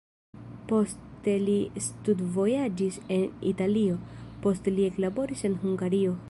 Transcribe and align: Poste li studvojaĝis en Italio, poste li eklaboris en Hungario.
Poste 0.69 1.35
li 1.41 1.57
studvojaĝis 1.87 2.99
en 3.17 3.29
Italio, 3.51 4.01
poste 4.47 4.75
li 4.79 4.89
eklaboris 4.91 5.47
en 5.53 5.61
Hungario. 5.67 6.17